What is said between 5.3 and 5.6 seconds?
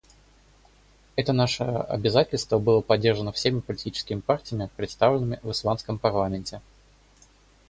в